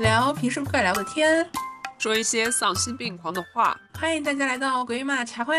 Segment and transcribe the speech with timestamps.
[0.00, 1.46] 聊平时不敢聊的天，
[1.98, 3.78] 说一些丧心病狂的话。
[3.92, 5.54] 欢迎大家来到鬼马茶会。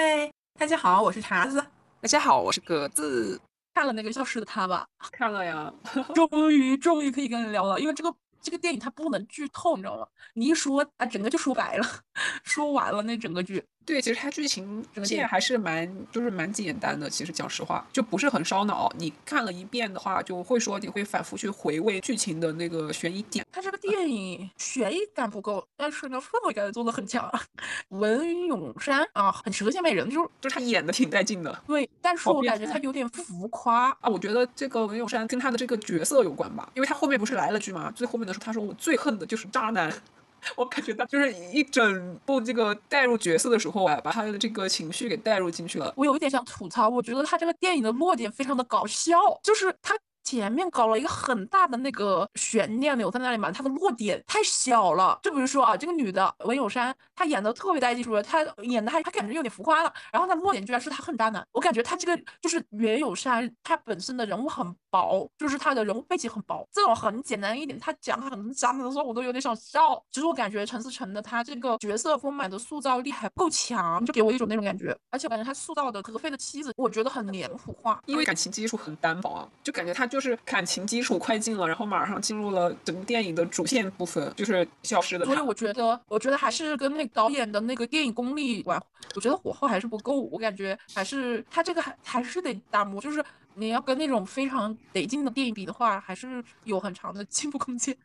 [0.59, 1.63] 大家好，我是茶子。
[2.01, 3.39] 大家好，我是格子。
[3.75, 4.87] 看了那个消失的他吧？
[5.11, 5.71] 看了呀。
[6.15, 8.11] 终于，终于可以跟人聊了，因为这个。
[8.43, 10.07] 这个电影它不能剧透，你知道吗？
[10.33, 11.87] 你一说啊，整个就说白了，
[12.43, 13.63] 说完了那整个剧。
[13.85, 17.09] 对，其实它剧情整个还是蛮就是蛮简单的。
[17.09, 18.91] 其实讲实话，就不是很烧脑。
[18.97, 23.45] 你看了一遍的话，就会说你会反复去回味剧情的那个悬疑点。
[23.51, 27.29] 它这个电影悬疑感不够，但是呢氛围感做的很强。
[27.89, 31.63] 文咏珊啊，很蛇蝎美人，就是就是他演的挺带劲的。
[31.67, 34.09] 对，但是我感觉他有点浮夸啊。
[34.09, 39.91] 我觉得这个文咏珊跟他的这个角色有关吧，因为他后面不是来了句嘛，最后面的时候他说我最恨的就是渣男。
[40.55, 45.93] 我感觉到就是一整部这个带入角色的时候啊，把他的这个情绪给带入进去了。
[45.95, 49.97] 我有一点想吐槽，我觉得他这个电影的落点非常的搞笑，就是他。
[50.23, 55.19] 前面搞了一个很大的那个悬念留在那里嘛，它的落点太小了。
[55.23, 59.91] 就比如说啊，这个女的文咏珊，她演的特别带技术，她演的还她感觉有点浮夸了。
[60.13, 66.63] 然后她落点居然是她恨渣男，我感觉她这个就是袁咏珊，她本身的人物很薄，就是他的人物背景很薄。
[66.71, 69.99] 这种很简单一点，他讲她很渣男的时候，我都有点想笑。
[70.11, 74.95] 其实我感觉陈思诚的他这个角色丰满的塑造力还不够强，就给我一种那种感觉。
[75.09, 80.11] 而且我感觉他塑造的何飞的妻子，我觉得很脸谱化，因为感情基础很单薄啊，就感觉他。
[80.11, 85.23] 就是感情基础快进了，然后马上进入了整部电影的主线部分，就是消失的。
[85.25, 88.77] 所以我觉得，我觉得还是跟那个导演的那个电影功力有关。
[89.15, 93.23] 我觉得火候还是不够，我感觉还是他这个还还是得打磨，就是。
[93.55, 97.95] 你要跟那种非常得劲的电影比的话，还是有很长的进步空间。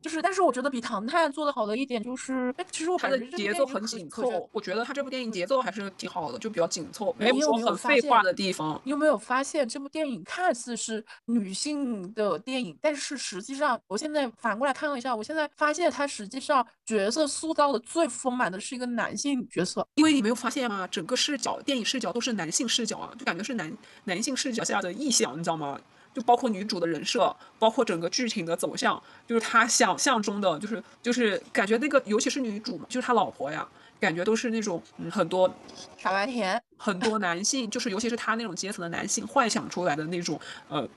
[0.00, 4.48] 就是，但是我觉得比《唐探》做的好的一点就是，哎，其实我感觉节奏很紧凑。
[4.52, 8.80] 我觉得他这部电影节奏还是挺好的，就比较紧凑，没有很废话的地方。
[8.84, 19.86] 你有没有发现这部电影看似是女性的电影，但是实际上，我现在反过来看了一下，我现在发现它实际上角色塑造的最丰满的是一个男性角色。
[19.96, 20.86] 因为你没有发现吗？
[20.86, 24.77] 整个视角，电影视角都是男性视角啊，就感觉是男男性视角下。
[24.80, 25.78] 的意向，你知道吗？
[26.14, 33.68] 就包括女主的人设，包括整个剧情的走向，就是他想象中的，就是就是感觉那个，尤其是女主嘛，就是他老婆呀，
[34.00, 35.48] 感觉都是那种嗯很多
[35.96, 40.88] 傻白甜，很多男性，就是尤其是他那种阶层的男性幻想出来的那种呃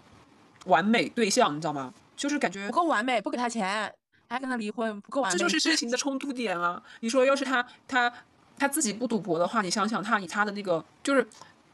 [0.65, 1.93] 完美对象，你知道吗？
[2.15, 3.93] 就是感觉不够完美，不给他钱，
[4.27, 6.81] 还跟他离婚，不够完美，这就是剧 情的冲突点啊！
[7.01, 8.11] 你说要是他他
[8.57, 11.27] 他自己不赌博的话，你想想他以他的那个就是。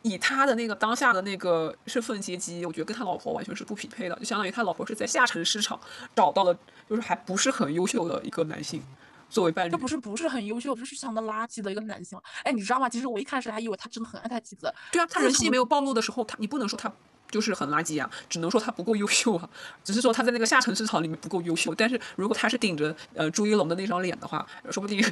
[0.07, 5.79] 以他的那个当下的那个身份阶级，我觉得跟他老婆完全是不匹配的，就相当于他老婆是在下沉市场
[6.15, 6.57] 找到了，
[6.89, 8.81] 就是还不是很优秀的一个男性
[9.29, 9.71] 作为伴侣。
[9.71, 12.19] 这不是不是很优秀，这是相当垃圾的一个男性。
[12.43, 12.87] 哎，你知道吗？
[12.87, 14.73] 其实我一开始还以为他真的很爱他妻子。
[14.91, 16.91] 对啊，他人性没有暴露的时候，他你不能说他
[17.29, 19.49] 就是很垃圾啊，只能说他不够优秀啊，
[19.83, 21.73] 只是说他在那个下沉市场里面不够优秀。
[21.75, 25.03] 但是如果他是顶着呃朱一龙的那张脸的话，说不定。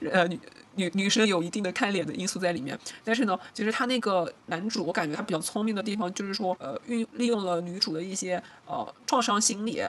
[0.10, 0.26] 呃，
[0.76, 9.82] 女女女生有一定的看脸的因素在里面，但是呢，其实他那个男主，我感觉他比较聪明的地方就是说，呃，运利用了女主的一些呃创伤心理，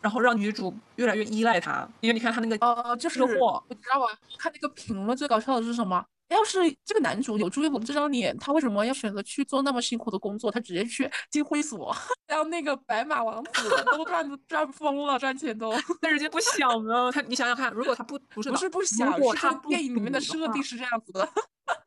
[0.00, 1.88] 然后让女主越来越依赖他。
[2.00, 4.06] 因为你看他那个呃，就是我知道吧？
[4.38, 6.04] 看那个评论最搞笑的是什么？
[6.34, 10.50] 要是这个男主有朱一龙这张脸，他为什么要选择去做那么辛苦的工作？
[10.50, 11.94] 他直接去 进会所，
[12.26, 15.72] 让那个白马王子都赚 赚疯了，赚钱都。
[16.00, 21.28] 但人家不想啊，他你想想看，如果他不不是不是不想，如果他电影里面的设定是这样子的。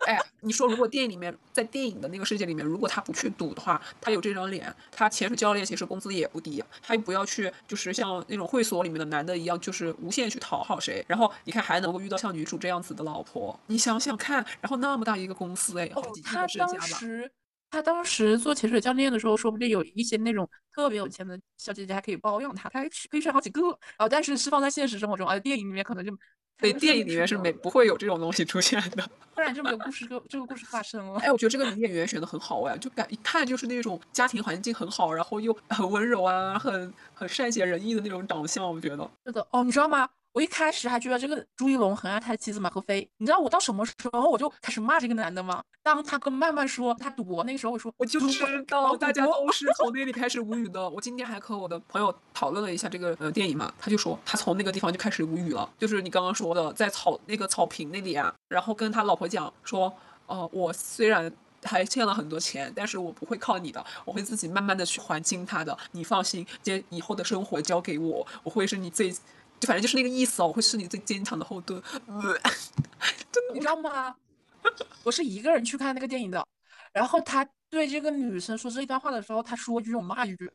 [0.05, 17.29] 哎，你说如果电影里面在电影的那个世界里面，如果他不去赌的话，他有这张脸，他潜水教练其实工资也不低，他又不要去，就是像那种会所里面的男的一样，就是无限去讨好谁，然后你看还能够遇到像女主这样子的老婆，你想想看，然后那么大一个公司，哎，好几亿的身家吧。
[17.69, 23.61] 他当时做潜水教练的时候，说不定有一些那种特别有钱的小姐姐还可以包养他，他还可以选好几个。
[23.99, 26.17] 哦，但是是放在现实生活中，而电影里面可能就。
[26.59, 31.19] 对，电影里面是没不会有这种东西出现的，不然就没有故事，这个故事发生了。
[31.19, 39.09] 哎，我觉得这个女演员选的很好哎，就感一看就是那种家庭环境很好，然后又很温柔啊，很很善解人意的那种长相，我觉得。
[39.26, 40.09] 是的，哦，你知道吗？
[40.37, 45.63] 我一开始还觉得这个朱一龙很爱他的妻子马克飞，你知道我到什么时候我就开始骂这个男的吗？
[45.81, 50.87] 当他跟曼曼说他赌博那个时候，我说我就知道大家都是从那里 开始无语的。
[50.87, 59.91] 我今天还和我的朋友讨论了一下这个呃电影嘛，他就说他从那个地方就开始无语了，就是你刚刚说的在草那个草坪那里啊，然后跟他老婆讲说，
[60.28, 61.31] 哦，我虽然
[61.63, 69.11] 还欠了很多钱，但是我不会靠你的，我会自己慢慢的去还清他的，你放心，接以后的生活交给我，我会是你最。
[69.59, 71.81] 就反正就是那个意思哦，我会是你最坚强的后盾。
[73.31, 74.15] 真的你知道吗？
[75.03, 76.45] 我是一个人去看那个电影的，
[76.91, 80.51] 然后他对这个女生说这一段话的时候，他说一句我骂一句，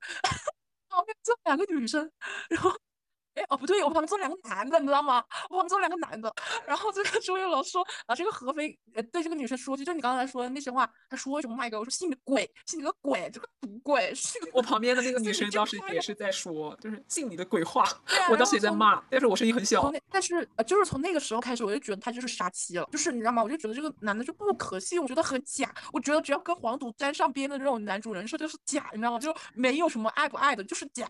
[0.89, 2.11] 旁边这两个女生，
[2.51, 2.71] 然后
[3.35, 5.25] 哎哦不对，我旁边坐两个男的，你知道吗？
[5.49, 6.33] 我旁边坐两个男的，
[6.67, 14.13] 然后这个周月龙说啊，这个何飞呃对这个女生说，句就你刚才说的那些话，他说什么麦哥，我说信你个鬼，信你个鬼，这个赌鬼，
[14.53, 23.43] 我旁边的那个女生当时也是在说，就是信你的鬼话啊，我当时也在骂，但是我声音很小但是呃，就是从那个时候开始，我就觉得他就是杀妻了，就是你知道吗？
[23.43, 25.75] 我就觉得这个男的就不可信，我觉得很假。
[25.93, 29.19] 我觉得只要跟黄赌沾上边的这种男主人设就是假，你知道吗？
[29.19, 31.09] 就没有什么爱不爱的，就是假。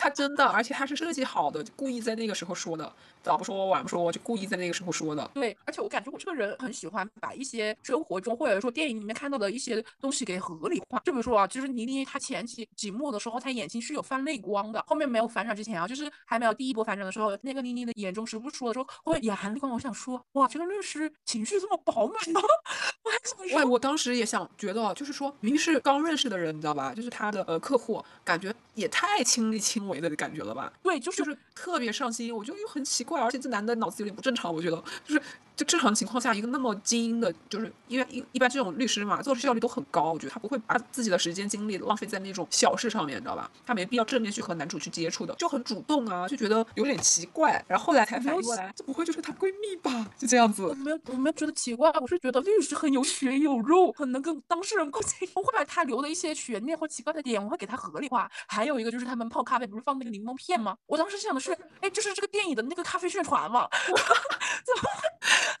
[0.00, 5.30] 他真的，而且他是设计好的，就故意在那个时候说的，早不说晚不说，就故意在那个时候说的。
[5.34, 10.98] 对，而且我感觉我这个人很喜欢把一些生活中或者说电影里面看到的一些东西给合理化。
[11.04, 19.72] 就比如说啊，就是倪妮她前期几幕的时候，她眼睛是有泛泪光的，后面没有反转之前啊，就是还没有第一波反转的时候，那个倪妮的眼中时不时说的时候会眼含泪光。
[19.72, 22.40] 我想说，哇，这个律师情绪这么饱满吗？
[23.04, 26.94] 我还想哇，说，我当时也想觉得，就是说明明是刚认识的人，你知道吧？
[26.94, 30.72] 就是他的呃客户，感觉也太亲力亲为的感觉了吧？
[30.82, 35.22] 对，就就是是特别上心，我觉得又很奇怪，而且这男的脑子有点不正常，我觉得就是
[35.58, 43.50] 就正常情况下，一个那么精英的，就是因为一一般这种律师嘛，做事效率都很高，我觉得他不会把自己的时间精力浪费在那种小事上面，你知道吧？
[43.66, 50.08] 他没必要正面去和男主去接触的，就很主动啊，就觉得有点奇怪，然后后来才反应过来，这不会就是她闺蜜吧？
[50.16, 50.72] 就这样子我。
[50.74, 55.10] 没有，我没有觉得奇怪，我是觉得律师很有血有肉，很能跟当事人沟通。
[55.34, 58.30] 我会把他留的一些悬念或奇怪的点，我会给他合理化。
[58.46, 60.76] 还有一个就是他们泡咖啡不是放那个柠檬片吗？
[60.86, 61.50] 我当时想的是，
[61.80, 63.68] 哎，这是这个电影的那个咖啡宣传嘛？
[63.88, 64.88] 怎么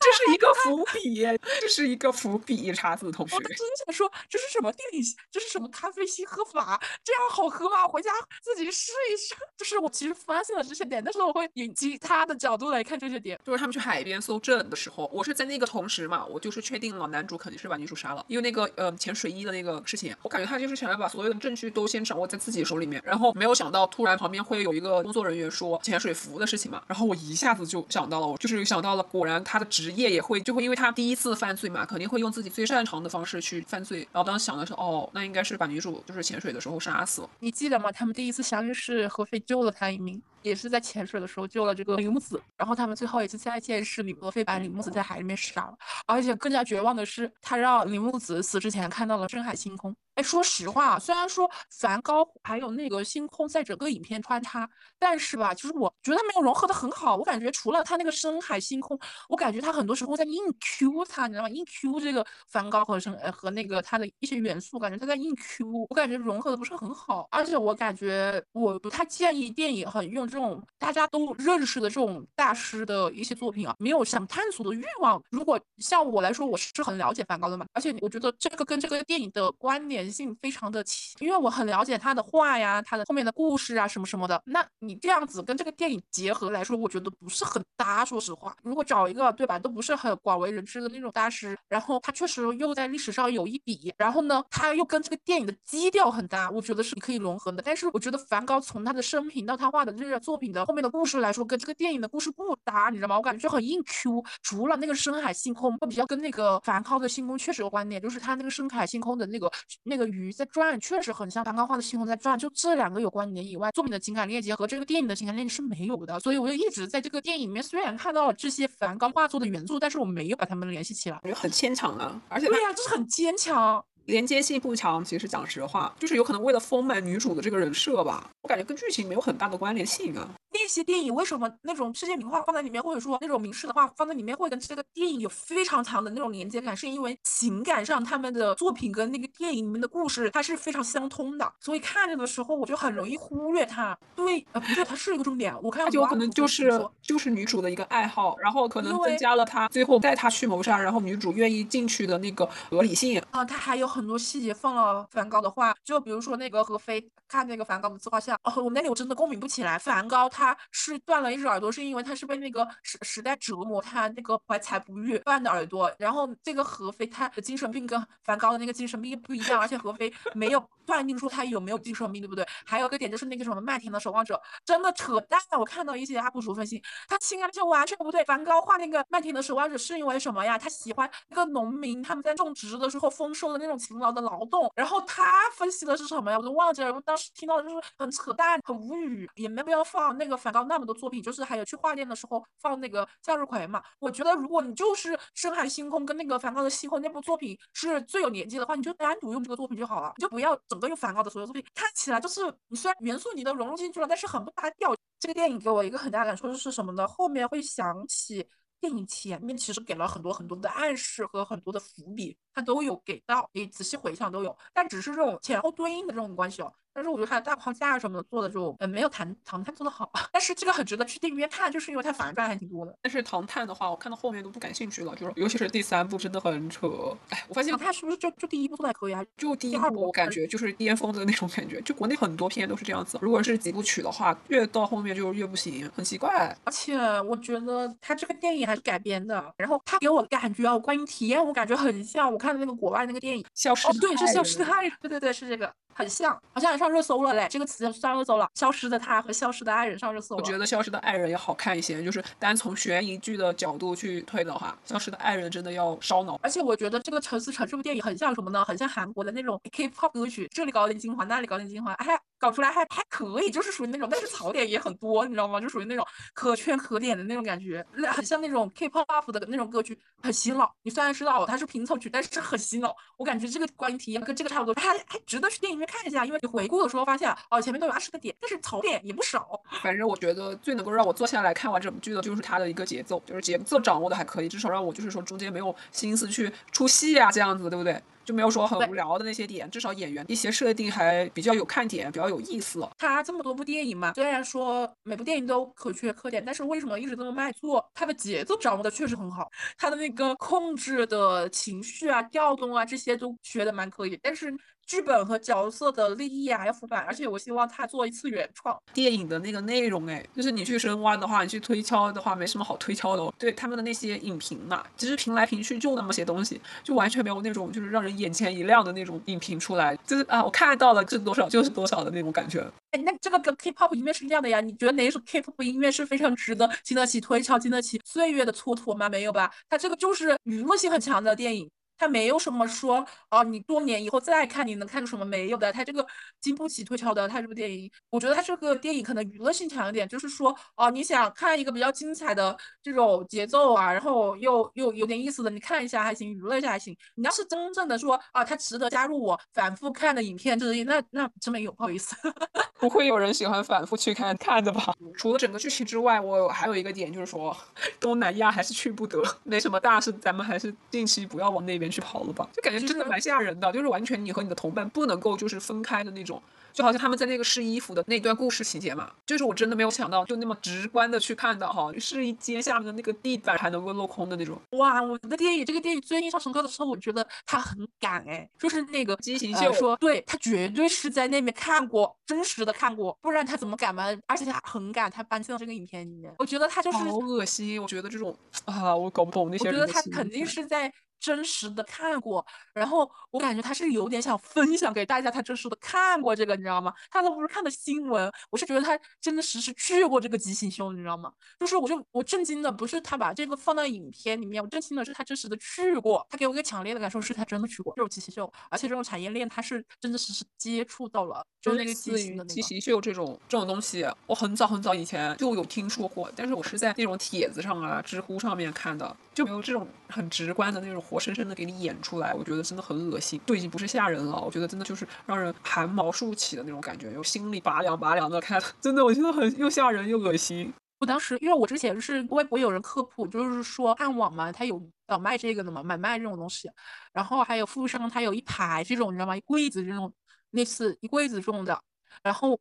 [0.00, 1.26] 这是一个伏笔，
[1.60, 3.40] 这是一个伏笔，茶子同学我。
[3.40, 5.02] 当时就想说，这是什么地理？
[5.30, 6.80] 这是什么咖啡西喝法？
[7.04, 7.86] 这样好喝吗？
[7.86, 8.10] 回家
[8.42, 9.34] 自己试一试。
[9.56, 13.38] 就是我其实发现了这些点，但是我会以其他的角度来看这些点。
[13.44, 37.30] 就是他们去海边搜证的时候，我是在那个同时嘛，我就是确定了男主肯定是把女主杀了，因为那个呃潜水衣的那个事情，我感觉他就是想要把所有的证据都先掌握在自己手里面，然后没有想到突然旁边会有一个工作人员说潜水服的事情嘛，然后我一下子就想到了，我就是想到了，果然他的职业也会就会因为他第一次犯罪嘛，肯定会用自己最擅长的方式去犯罪，然后当时想的是哦，那应该是把女主就是潜水的时候杀死了。
[37.38, 37.92] 你记得吗？
[37.92, 49.94] 他们第一次相遇是何飞救了他一命，也是在潜水的时候救了这个铃木子，然后他们最后也是在一件事里，何非把铃木子在海里面杀了，而且更加绝望的是，他让铃木子死之前看到了深海星空。
[50.14, 54.68] 哎，说实话，虽然说梵高还有那个星空在整个影片穿插，
[54.98, 57.14] 但是吧，就是我觉得他没有融合的很好。
[57.14, 58.98] 我感觉除了他那个深海星空，
[59.28, 61.48] 我感觉他很多时候在硬 Q 他，你知道吗？
[61.48, 67.28] 硬 Q 这个梵高和深呃和那个他的一些元素，感觉他在硬 Q，我感觉融合的不是很好。
[67.30, 75.20] 而且我感觉我不太建议电影很用这这种大家都认识的这种大师的一些作品啊，没有想探索的欲望。
[75.30, 84.40] 如果像我来说，我是很了解梵高的嘛，而且我觉得这个跟这个电影的关联性非常的强，因为我很了解他的画呀，他的后面的故事啊什么什么的。
[84.46, 88.04] 那你这样子跟这个电影结合来说，我觉得不是很搭。
[88.04, 97.60] 说实话，如果找一个对吧，都不是很广为人知的那种大师，然后他确实又在历史上有一笔，然后呢，他又跟这个电影的基调很搭，我觉得是可以融合的。
[97.60, 103.16] 但是我觉得梵高从他的生平到他画的这个作品的后面的故事来说，跟这个电影的故事不搭，你知道吗？
[103.16, 104.24] 我感觉就很硬 Q。
[104.42, 109.50] 除了那个深海星空，会比较跟那个梵高的星空确实有关联，就是他那个深海星空的那个
[109.84, 112.38] 那个鱼在转，确实很像梵高画的星空在转。
[112.38, 116.18] 就这两个有关联以外，作品的情感链接和这个电影的情感链接是没有的。
[116.20, 121.20] 所以我就一直在这个电影里面，虽然看到了这些梵高画作的元素，但是我没有把它们联系起来。
[121.34, 123.84] 很牵强啊，而且他对呀、就是很坚强。
[124.08, 125.04] 连接性不强。
[125.04, 130.28] 其实讲实话，就是有可能为了丰满女主的这个人设吧，我感觉跟剧情没有很大的关联性啊。
[130.68, 143.98] 那些电影为什么那种世界名画放在里面，或者说那种名士的画放在里面，会跟这个电影有非常强的那种连接感，是因为情感上他们的作品跟那个电影里面的故事它是非常相通的，所以看着的时候我就很容易忽略它。
[144.14, 145.56] 对，呃，不对，它是一个重点。
[145.62, 153.18] 我看它就有可能就是就是女主的一个爱好，然后可能增加了她最后带她去谋杀，然后女主愿意进去的那个合理性。
[153.30, 159.78] 啊，它还有很多细节放了梵高的画，就比如说那个何非看那个梵高的自画像，哦，我那里我真的共鸣不起来。
[159.78, 165.90] 梵高他是断了一只耳朵，是因为他是被那个时时代折磨，他那个怀才不遇断的耳朵。
[165.98, 172.46] 然后这个何非他的精神病跟梵高的那个精神病不一样，而且何非没有断定出他有没有精神病，对不对？
[172.64, 175.38] 还有一个点就是那个什么麦田的守望者，真的扯淡。
[175.58, 178.24] 我看到一些 UP 主分析，他情感就完全不对。
[178.24, 180.58] 梵高画那个麦田的守望者是因为什么呀？
[180.58, 184.70] 他喜欢那个农民他们在种植的时候丰收的那种勤劳的劳动。
[184.76, 186.38] 然后他分析的是什么呀？
[186.38, 186.92] 我都忘记了。
[186.92, 193.82] 我当时听到的就是很扯淡，很无语，也没必要放那个梵高那么多作品，就是还有去画店的时候放那个向日葵嘛。
[193.98, 204.96] 我觉得如果你就是深海星空跟那个梵高的星空那部作品是最有年纪的话，你就单独用这个作品就好了，你就不要整个用梵高的所有作品，看起来就是你虽然元素你都融入进去了，但是很不搭调。
[205.18, 207.06] 这个电影给我一个很大的感受是什么呢？
[207.06, 208.48] 后面会想起。
[208.80, 216.72] 电影前面其实给了很多很多的暗示和很多的伏笔，它都有给到，你仔细回想都有，但只是这种前后对应的这种关系哦。
[216.98, 220.10] 但是我觉得它的大框架什么的做的就，呃，没有唐唐探做的好。
[220.32, 222.92] 但是这个很值得去电影院看，就是因为它反转还挺多的。
[223.00, 226.88] 但是唐探的话，我看到后面都不感兴趣了，就是尤其是第三部真的很扯。
[227.28, 229.24] 哎，我发现唐探是不是就就第一部做的还可以啊？
[229.36, 233.16] 就第一部我感觉就是巅峰的那种感觉，就国内很多片都是这样子。
[233.22, 236.56] 如果是几部曲的话，越到后面就越不行，很奇怪。
[236.64, 243.86] 而且我觉得它这个电影还是改编的，然后它给我的感觉啊，观影体验我感觉很像我看的那个国外那个电影《消失》。
[243.90, 244.90] 哦，对，是《消失的爱人》。
[245.00, 245.72] 对对对，是这个。
[245.94, 247.46] 很像，好像也上热搜了嘞。
[247.50, 250.36] 这个词上热搜了，消失的他和消失的爱人上热搜。
[250.36, 256.40] 我觉得消失的爱人要好看一些，就是单从悬疑剧的角度去推的话，消失的爱人真的要烧脑。
[256.42, 258.64] 而且我觉得这个陈思诚这部电影很像什么呢？
[258.64, 265.60] 很像韩国的那种 K-pop 歌曲，这里搞点精华，那里搞点精华，还搞出来还还可以，就是属于那种，但是槽点也很多，你知道吗？
[265.60, 270.72] 就属于那种可圈可点的那种感觉，那很像那种 K-pop 的那种歌曲，很洗脑。
[270.82, 272.94] 你虽然知道它是拼凑曲，但是很洗脑。
[273.18, 276.68] 我感觉这个观影体验跟这个差不多，还还值得去电影院看一下，因为你回。
[276.68, 279.60] 顾的时候发现哦，前面都有二十个点，但是槽点也不少。
[279.82, 288.00] 反正我觉得最能够让我坐下来看完整部剧的，就是它的一个节奏，就是节奏掌握的还可以，至少让我就是说中间没有心思去出戏啊，这样子，对不对？
[288.28, 292.86] 就没有说很无聊的那些点，至少演员一些设定还比较有看点，比较有意思。
[292.98, 297.82] 他这么多部电影嘛，虽然说每部电影都可圈可点，但是为什么一直这么卖座？
[297.94, 304.54] 他的节奏掌握的确实很好，他的那个控制的情绪啊、调动啊这些都学的蛮可以，但是。
[304.88, 313.22] 剧本和角色的立意啊要浮板，而且我希望他做一次原创电影的那个内容，哎，就是你去深挖的话，你去推敲的话，没什么好推敲的。
[313.22, 322.60] 哦对他们的那些影评嘛，其实评来评去就那么些东西，就完全没有那种就是让人眼前一亮的那种影评出来，就是啊，我看到了是多少就是多少的那种感觉。
[322.90, 324.60] 哎，那这个跟 K-pop 音乐是一样的呀？
[324.60, 329.08] 你觉得哪一首 K-pop 音乐是非常值得经得起推敲、经得起岁月的蹉跎吗？
[329.08, 329.50] 没有吧？
[329.68, 331.68] 它这个就是娱乐性很强的电影。
[331.98, 335.72] 他没有什么说哦，你多年以后再看你能看出什么没有的。
[335.72, 336.06] 他这个
[336.40, 337.28] 经不起推敲的。
[337.28, 346.96] 他这部电影，我觉得他这个电影可能娱乐性强一点，就是说哦，你想看一个比较精彩的这种节奏啊，然后又又有点意思的，你看一下还行，娱乐一下还行。
[347.16, 352.14] 你要是真正的说啊，他值得加入我反复看的影片之一，那那真没有，不好意思，
[352.78, 354.94] 不会有人喜欢反复去看看的吧？
[355.16, 357.56] 除了整个剧情之外，我还有一个点就是说，
[357.98, 361.87] 东南亚还是去不得，没什么大事，咱们还是近期不要往那边。
[361.90, 366.42] 去跑了吧，就感觉真的蛮吓人的，就是完全你和你的同伴不能够就是分开的那种，
[366.72, 374.60] 就好像他们在那个试衣服的那段故事情节嘛，就是我真的没有想到，就那么直观的去看到哈，试衣间下面的那个地板还能够镂空的那种。
[374.72, 384.06] 哇，我的电影这个电影最印象深刻的时候，我觉得他很敢哎，就是那个畸形秀说，对他绝对是在那边看过，真实的看过，不然他怎么敢嘛？
[384.26, 389.68] 而且他很敢，他搬进了这个影片里面，我觉得他就是好恶心，我觉得这种啊，我搞不懂那些。
[389.68, 390.92] 我觉得他肯定是在。
[391.20, 396.92] 真实的看过，然后我感觉他是有点想分享给大家，他真实的看过这个，你知道吗？
[397.10, 401.32] 他都不是看的新闻，我是觉得他真的实时去过这个畸形秀，你知道吗？
[401.58, 421.02] 就是我就我震惊的不是他把这个放到影片里面，我震惊的是他真实的去过，他给我一个强烈的感受是他真的去过这种畸形秀，而且这种产业链他是真的实实接触到了，就那个畸形的畸形秀这种这种东西，我很早很早以前就有听说过，但是我是在那种帖子上啊、知乎上面看的，就没有这种很直观的那种。
[421.08, 430.70] 活生生的给你演出来，我觉得真的很恶心，都已经不是吓人了，我觉得真的就是让人汗毛竖起的那种感觉，有心里拔凉拔凉的看， 真的我觉得很又吓人又恶心。
[430.98, 436.68] 我当时因为我之前是微博有人科普，就是说暗网嘛，它有呃卖这个的嘛，买卖这种东西，
[437.12, 439.36] 然后还有富商，它有一排这种你知道吗？
[439.36, 440.12] 一柜子这种
[440.50, 441.80] 类似一柜子这种的，
[442.22, 442.58] 然后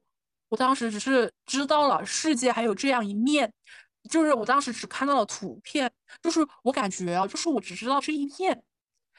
[0.50, 3.52] 我当时只是知道了世界还有这样一面。
[4.08, 8.64] 就是我当时只看到了图片，就是我感觉啊，就是我只知道这一片，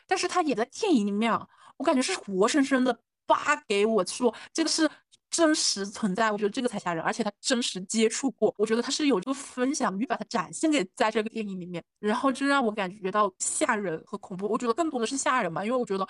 [0.06, 1.32] 但是他也在电影里面，
[1.76, 4.90] 我感觉是活生生的发给我说这个是
[5.30, 16.08] 真实存在，我觉得这个才吓人，而且他真实接触过，我觉得他是有这个分享欲，把它展现给在这个电影里面，然后就让我感觉到吓人和恐怖，我觉得更多的是吓人嘛，因为我觉得。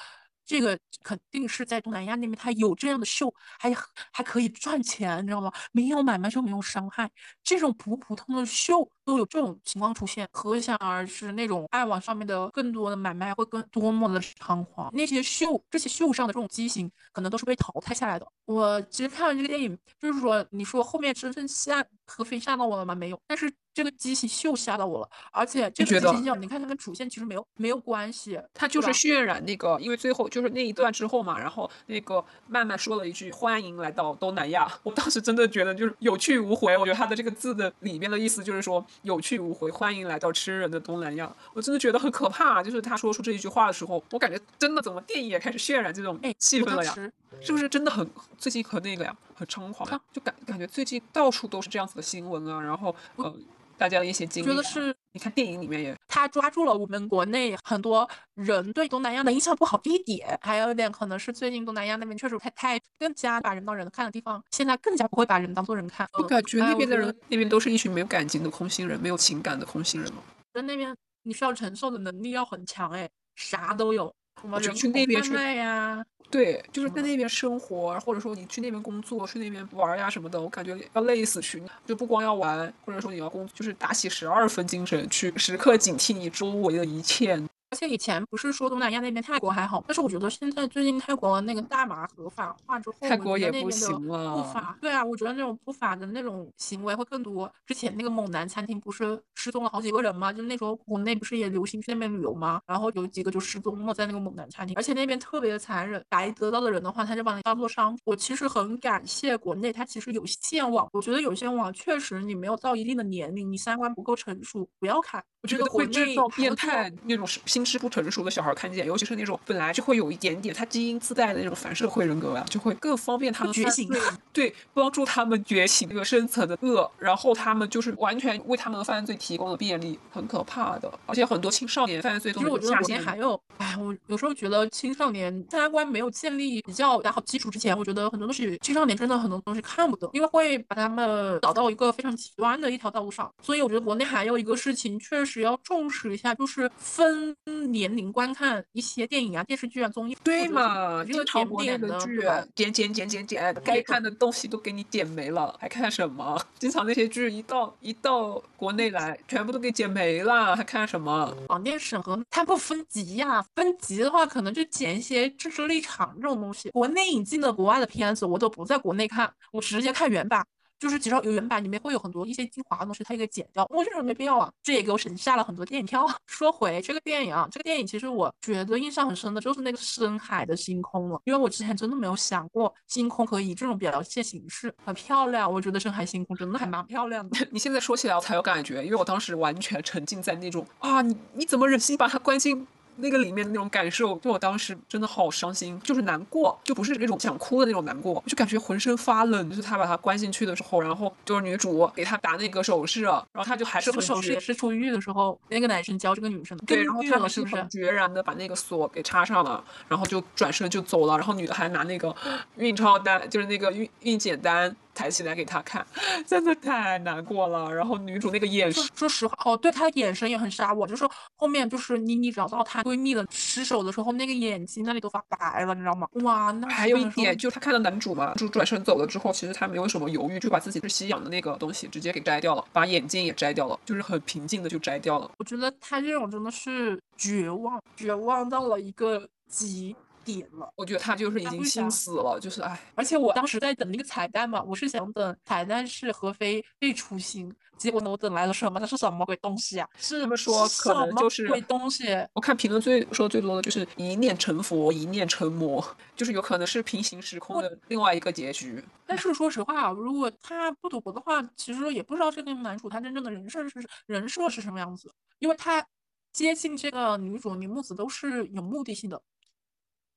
[0.49, 3.71] 这个肯定是在东南亚那边，他有这样的秀，还
[4.11, 5.53] 还可以赚钱，你知道吗？
[5.73, 7.11] 没有买卖就没有伤害，
[7.45, 14.91] 这种普普通的秀都有这种情况出现，可想而知那种爱网上面的更多的买卖会更多么的猖狂。
[14.95, 18.27] 那些秀，这些秀上的这种畸形，可能都是被淘汰下来的。
[18.47, 22.95] 我其实看完这个电影，就是说，你说后面真正下合肥吓到我了吗？
[22.95, 36.77] 没有，但是这个机器秀吓到我了，而且这个觉得机器秀，你看它跟主线其实没有没有关系，它就是渲染那个，因为最后就是那一段之后嘛，然后那个曼曼说了一句“欢迎来到东南亚”，我当时真的觉得就是有去无回。
[36.77, 41.31] 我觉得他的这个字的里面的意思就是说有去无回，欢迎来到吃人的东南亚。
[41.53, 46.95] 我真的觉得很可怕，就是他说出这一句话的时候，我感觉真的怎么电影也开始渲染这种哎，气氛了呀？
[47.41, 50.01] 是不是真的很最近很那个呀，很猖狂呀？
[50.13, 53.33] 就感感觉最近到处都是这样子的新闻啊，然后呃，
[53.77, 66.09] 大家的一些经历、啊，觉得是你看电影里面也他抓住了我们国内很多人对东南亚的印象不好的一点，还有一点可能是最近东南亚那边确实太太更加把人当人看的地方，现在更加不会把人当做人看。
[66.15, 70.23] 我感觉哎那边的人那边都是一群没有感情的空心人，没有情感的空心人嘛。
[70.53, 70.93] 在那边
[71.23, 81.63] 你需要承受的能力要很强，哎，啥都有，我觉得人口贩去那边去卖呀，对，就是在嗯那边生活，或者说你去那边工作、去那边玩呀什么的，我感觉要累死去。
[81.87, 87.41] 就不光要玩，或者说你要工，就是打起十二分精神去，时刻警惕你周围的一切。
[87.71, 97.51] 而且以前不是说东南亚那边泰国还好，但是我觉得现在最近泰国那个大麻合法化之后，泰国也不行了不法，对啊，我觉得那种不法的那种行为会更多。
[97.67, 100.33] 之前那个猛男餐厅不是失踪了好几个人吗？
[100.33, 102.61] 就那时候国内不是也流行去那边旅游吗？
[102.67, 108.01] 然后有几个就失踪了在那个猛男餐厅，而且那边特别的残忍，白得到的人的话，他就把你当做商品。
[108.07, 115.23] 我其实很感谢国内，它其实有线网，我觉得有线网确实你没有到一定的年龄，你三观不够成熟，不要看。
[115.43, 124.01] 我觉得会制造变态那种是心智不成熟的小孩看见，尤其是那种本来就会有一点点他基因自带的那种反社会人格啊，就会更方便他们犯觉醒罪
[124.33, 130.93] 对，帮助他们觉醒那个深层的恶，然后他们就是完全为他们的犯罪提供了便利，很可怕的。
[131.07, 143.33] 而且很多青少年犯罪都其实我觉得国内是下线还有，哎，我有时候觉得青少年三观没有建立比较打好基础之前，我觉得很多东西青少年真的很多东西看不懂，因为会把他们导到一个非常极端的一条道路上。
[143.41, 147.37] 所以我觉得国内还有一个事情确实要重视一下，就是分
[147.71, 150.17] 年龄观看一些电影啊、电视剧啊、综艺。
[150.25, 152.21] 对嘛，是一个经常点点国内的剧
[152.55, 156.41] 剪剪剪剪剪，该看的东西都给你剪没了，还看什么？
[156.59, 161.37] 经常那些剧一到一到国内来，全部都给剪没了，还看什么？
[161.47, 166.71] 广电审核它不分级呀、分级的话可能就剪一些政治立场这种东西。
[166.71, 170.45] 国内引进的国外的片子，我都不在国内看，我直接看原版。
[170.79, 173.67] 就是只要有原版，里面会有很多一些精华的东西，它也给剪掉。
[173.71, 176.07] 我觉得没必要啊，这也给我省下了很多电影票。
[176.27, 185.53] 说回这个电影啊，这个电影其实我觉得印象很深的就是那个深海的星空了，因为我之前真的没有想过星空可以这种表现形式，很漂亮。
[185.53, 187.39] 我觉得深海星空真的还蛮漂亮的。
[187.51, 192.67] 你现在说起来我才有感觉，因为我当时完全沉浸在那种啊，你你怎么忍心把它关进
[192.99, 194.17] 那个里面的那种感受？
[194.19, 199.49] 就我当时真的好伤心，就是难过，就不是那种想哭的那种难过，就感觉浑身发冷。
[199.49, 207.69] 就是他把他关进去的时候，然后就是女主给他打那个手势，然后他就还是这个很决手势也是出狱的时候，那个男生教这个女生的，对，然后他狱了是很？
[207.69, 212.13] 决然的把那个锁给插上了，然后就转身就走了，然后女的还拿那个
[212.57, 215.87] 运钞单，就是那个运运检单抬起来给他看，
[216.27, 217.73] 真的太难过了。
[217.73, 221.07] 然后女主那个眼神说，说实话，哦，对，她的眼神也很杀我，就是
[221.37, 226.09] 后面就是妮妮找到她闺蜜的失手的时候，那个眼睛那里都发白了，你知道吗？
[226.23, 235.31] 哇，那还有一点，就是他看到男主嘛，就转身走了之后，其实她没有什么犹豫，就把自己是吸氧的那个东西直接给摘掉了，把眼镜也摘掉了，就是很平静的就摘掉了。
[235.39, 239.95] 我觉得她这种真的是绝望，绝望到了一个极
[240.29, 240.71] 点了。
[240.77, 248.79] 我觉得他就是已经心死了，就是哎，而且我当时在等那个彩蛋嘛，我是想等彩蛋是何非被处刑，结果呢，我等来了什么？
[248.79, 249.89] 那是什么鬼东西啊？
[249.97, 252.05] 是他们说可能就是鬼东西。
[252.35, 255.83] 我看评论最说最多的就是一念成佛，一念成魔，
[256.15, 258.85] 就是有可能是平行时空的另外一个结局。
[259.07, 265.83] 但是说实话啊，如果他不赌博的话，其实也不知道这个男主他真正的人设是人设是什么样子，因为他
[266.31, 269.21] 接近这个女主女木子都是有目的性的，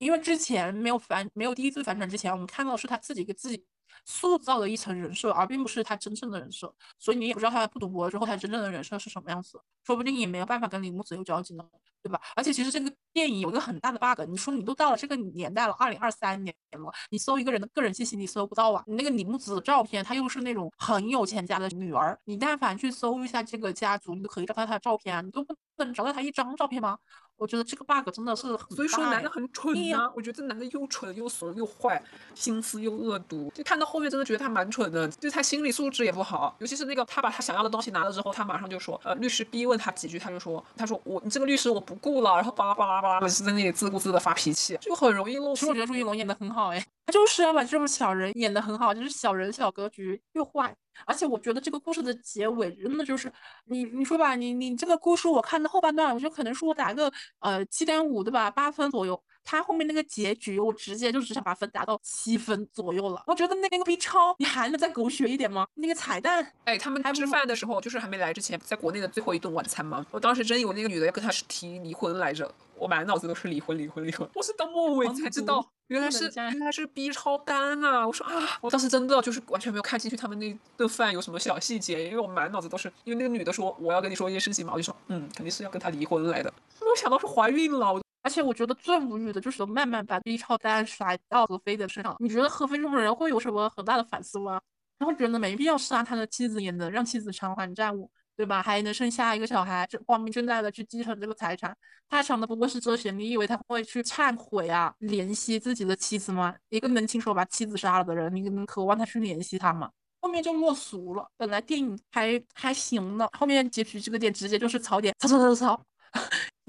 [0.02, 3.64] 因为之前没有反没有第一次反转之前，我们看到的是他自己给自己
[4.04, 11.64] 塑造的一层人设，而并不是他真正的人设，所以你也不知道他不赌博之后他真正的人设是什么样子，说不定也没有办法跟铃木子有交集呢。
[12.04, 12.20] 对吧？
[12.36, 18.84] 而且其实这个电影有一个很大的 bug，你说你都到了这个年代了，二零二三年了，你搜一个人的个人信息你搜不到啊。
[18.88, 26.98] 你那个李木子的照片，她又是那种很有钱家的女儿，你但凡去搜一下这个家族，你都可以找到她的照片啊，你都不能找到她一张照片吗？
[27.42, 32.00] 我觉得这个 bug 真的是很所以说男的很蠢对呐、呀我觉得这男的又蠢又怂又坏，
[32.36, 33.52] 心思又恶毒。
[33.56, 36.56] 就看到后面真的觉得他蛮蠢的，就是他心理素质也不好。
[36.60, 50.76] 尤其是那个他把他想要的东西拿了之后，他马上就说，呃，律师逼问他几句，他就说，他说我你这个律师我不雇了，然后巴拉巴拉巴拉的是在那里自顾自的发脾气，就很容易露出其实我觉得朱一龙演的很好哎，就是要把这种小人演得很好，就是小人小格局又坏。
[51.06, 53.32] 而且我觉得这个故事的结尾真的就是
[53.66, 59.22] 你你说吧，你你这个故事我看的后半段，我觉得可能说我打个呃七点五对吧，八分左右。
[59.44, 63.24] 他后面那个结局，我直接就只想把分打到七分左右了。
[63.28, 65.68] 我觉得那个 B 超，你还能再狗血一点吗？
[65.76, 70.06] 那个彩蛋，哎，他们吃饭的时候，就是还没来之前，在国内的最后一顿晚餐吗？
[70.12, 74.28] 我当时真以为那个女的要跟他是提离婚来着，我满脑子都是离婚离婚离婚。
[74.36, 78.08] 我是到末尾才知道，原来是原来是 B 超单啊！
[78.08, 88.00] 我说啊，我当时真的就是完全没有看进去他们那顿饭有什么小细节，因为我满脑子都是因为那个女的说我要跟你说一件事情嘛，我就说嗯，肯定是要跟他离婚来的，没有想到是怀孕了。
[88.22, 92.16] 而且我觉得最无语的就是慢慢把 B 超单甩到何飞的身上。
[92.20, 94.62] 你觉得何飞这种人会有什么很大的反思吗？
[95.00, 98.62] 然后觉得没必要杀他的妻子，也能让妻子偿还债务，对吧？
[98.62, 101.76] 还能生下一个小孩，光明正大的去继承这个财产。
[102.08, 106.54] 他想的不过是这些，你以为他会去忏悔啊，怜惜自己的妻子吗？
[106.70, 109.90] 一个能亲手把妻子杀了的人，你可能渴望他去怜惜他吗？
[110.20, 111.28] 后面就落俗了。
[111.36, 115.84] 本来电影还还行呢，后面结局这个点直接就是槽点，槽槽槽槽。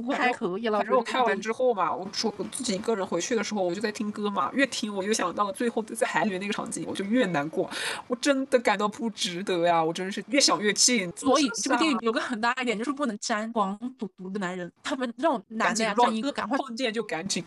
[0.03, 0.79] 不过还可以了。
[0.79, 7.71] 反正我看完之后嘛，我说我自己一个人回去的时候，我就在听歌嘛，越听我就想到了最后在海里面那个场景，我就越难过。
[8.09, 9.83] 我真的感到不值得呀！
[9.83, 11.11] 我真是越想越气。
[11.17, 17.45] 所以这部电影有个很大一点就是不能沾黄赌毒的男人，他们这种男的呀，让一个赶快碰见就赶紧。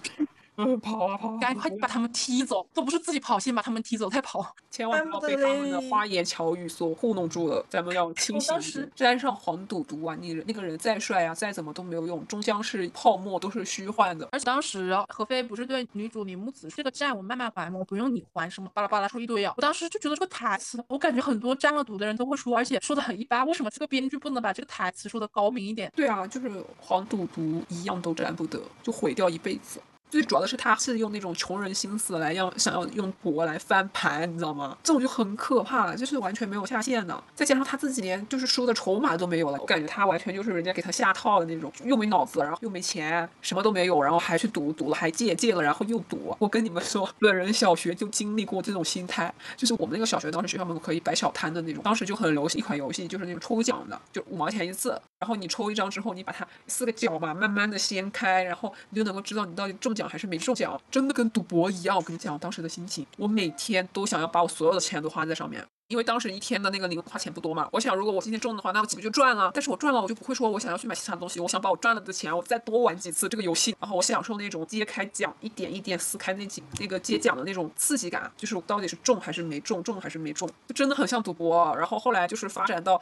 [0.58, 1.38] 嗯，跑啊跑！
[1.38, 4.56] 赶快把他们踢走，都不是自己跑，先把他们踢走再跑。
[4.72, 8.90] 千万不要被他们的花言巧语所糊弄住了，咱们要清醒。
[8.96, 14.28] 沾上黄赌毒啊，你那个人再帅啊，再怎么都没有用，终将是泡沫，都是虚幻的。
[14.32, 17.80] 而且当时何非不是对女主李木子这个债我慢慢还吗？
[17.80, 19.54] 我不用你还，什么巴拉巴拉说一堆啊。
[19.58, 23.46] 我当时就觉得这个台词，我感觉很多沾了毒的人都会说，而且说的很一般。
[23.46, 25.92] 为什么这个编剧不能把这个台词说的高明一点？
[25.96, 29.80] 对啊，就是黄赌毒一样都沾不得，就毁掉一辈子。
[30.10, 34.78] 最主要的是，他是用那种穷人心思来要想要用博来翻盘，你知道吗？
[34.84, 37.24] 这种就很可怕，就是完全没有下限的。
[37.34, 46.36] 再加上他自己连就是输的筹码都没有了，我感觉他完全就是人家给他下套的那种，又没脑子，然后又没钱，什么都没有，然后还去赌，赌了还借，借了然后又赌。
[46.40, 60.06] 我跟你们说，本人小学就经历过这种心态，就是我们那个小学当时学校门口可以摆小摊的那种，当时就很流行一款游戏，就是那种抽奖的，就五毛钱一次，然后你抽一张之后，你把它四个角嘛慢慢的掀开，然后你就能够知道你到底中奖。
[60.06, 61.98] 还是没中奖，真的跟赌博一样。
[61.98, 67.68] 我跟你讲，当时的心情，我每天都想要把我所有的钱都花在上面，因为当时一天的那个零花钱不多嘛。
[67.72, 69.50] 我想，如果我今天中的话，那我岂不就赚了？
[69.52, 71.40] 但是我赚了，我就不会说我想要去买其他的东西。
[71.40, 81.76] 我想把我赚了的钱，我再多玩几次这个游戏，然后我享受那种揭开奖，一点一点撕开那几那个揭奖的那种刺激感，就是我到底是中还是没中，中还是没中，就真的很像赌博。
[81.76, 83.02] 然后后来就是发展到。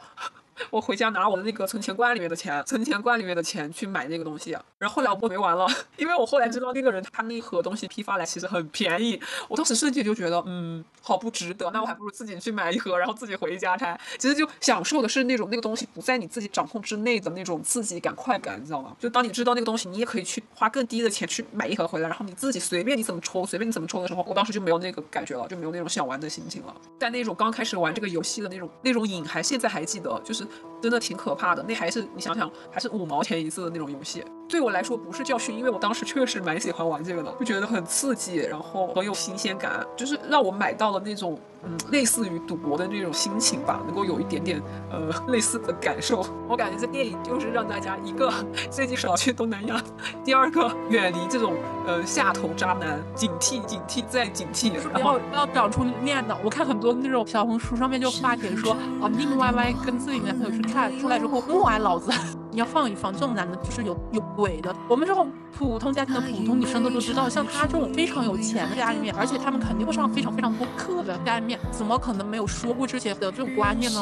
[0.70, 13.98] 我回家拿我的那个存钱罐里面的钱，存钱罐里面的钱去买那个东西，然后后来我没完了， 因为我后来知道那个人他那盒东西批发来其实很便宜，我当时瞬间就觉得，嗯，好不值得，那我还不如自己去买一盒，然后自己回家拆。
[14.18, 18.96] 其实就享受的是那种那个东西不在你自己掌控之内的那种刺激感、快感，你知道吗？
[18.98, 26.74] 就当你知道那个东西，你也可以去花更低的钱去买一盒回来，然后你自己随便你怎么抽，随便你怎么抽的时候，我当时就没有那个感觉了，就没有那种想玩的心情了。
[26.98, 30.43] 但那种刚开始玩这个游戏的那种那种瘾，还现在还记得，就是
[30.80, 31.14] 真的挺。
[31.24, 41.38] 可怕的，那还是你想想，还是五毛钱一次的那种游戏，对我来说不是教训，因为我当时确实蛮喜欢玩这个的，就觉得很刺激，然后很有新鲜感，就是让我买到了那种。
[41.66, 46.22] 嗯，类似于赌博的那种心情吧，能够有一点点呃类似的感受。
[46.46, 48.30] 我感觉这电影就是让大家一个
[48.70, 49.82] 最近少去东南亚，
[50.22, 51.54] 第二个远离这种
[51.86, 56.36] 呃下头渣男，警惕警惕再警惕，然后要长出念的。
[56.44, 62.12] 我看很多那种小红书上面就发帖说，啊腻腻歪歪跟自己男朋友去看，出来之后默哀老子。
[62.54, 64.72] 你要放一放，这种男的就是有有鬼的。
[64.88, 74.00] 我们这种普通家庭的普通女生都都知道，像他这种非常有钱的家里面，而且他们肯定会上非常非常多课的家里面，怎么可能没有说过这些的这种观念呢？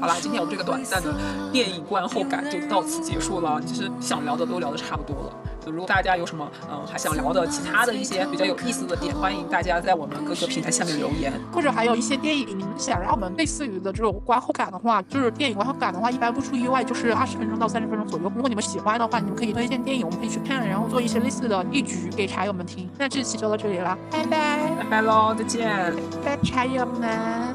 [0.00, 1.14] 好啦，今天我们这个短暂的
[1.52, 3.62] 电影观后感就到此结束了。
[3.64, 5.32] 其实想聊的都聊的差不多了。
[5.66, 18.32] 如果大家有什么嗯还想聊的其他的一些比较有意思的点，欢迎大家在我们各个平台下面留言，或者还有一些电影你们想让我们类似于的这种观后感的话，就是电影观后感的话，一般不出意外就是二十分钟到三十分钟左右。
[18.34, 22.88] 如果你们喜欢的话，你们可以推荐电影，我们可以去看，然后做一些类似的例局给茶友们听。
[22.98, 25.94] 那这期就到这里了，拜拜，拜拜喽，再见，
[26.24, 27.54] 拜茶友们。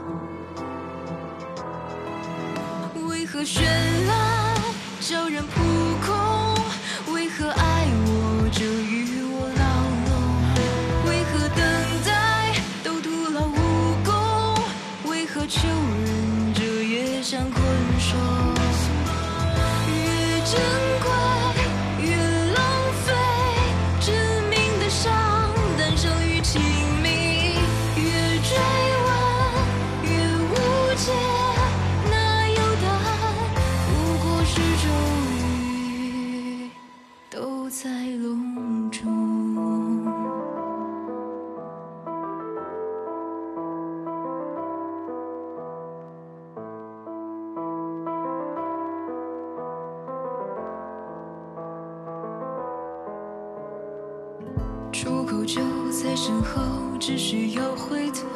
[3.07, 3.61] 为何绚
[4.07, 4.55] 烂
[5.01, 5.61] 叫人扑
[6.05, 7.13] 空？
[7.13, 7.76] 为何爱？
[55.47, 56.59] 就在身后，
[56.99, 58.27] 只需要回头。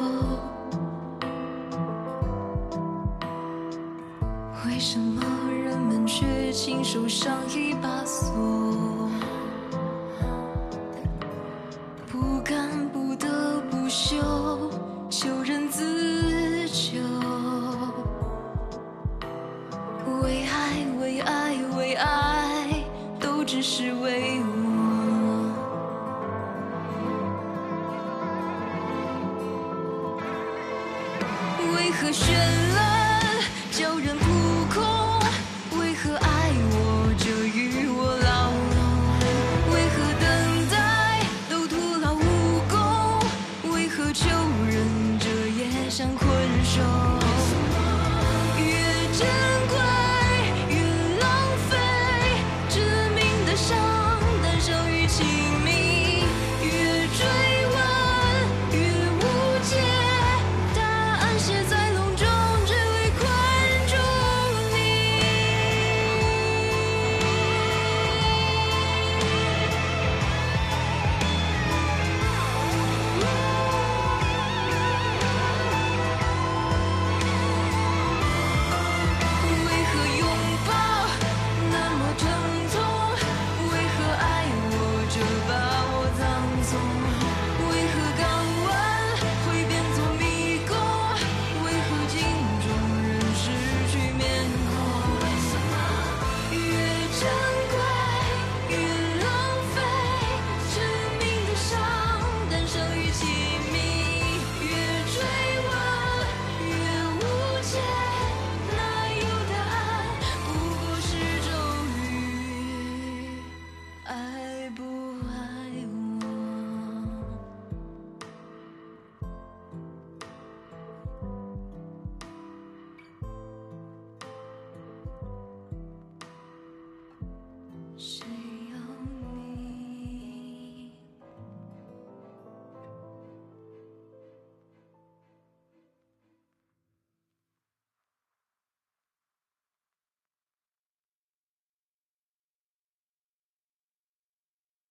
[4.66, 5.22] 为什么
[5.52, 8.71] 人们却亲手上一把锁？